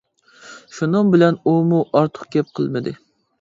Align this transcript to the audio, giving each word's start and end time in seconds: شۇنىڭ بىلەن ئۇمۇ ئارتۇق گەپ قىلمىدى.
شۇنىڭ 0.77 1.11
بىلەن 1.15 1.37
ئۇمۇ 1.51 1.83
ئارتۇق 2.01 2.27
گەپ 2.37 2.51
قىلمىدى. 2.61 2.97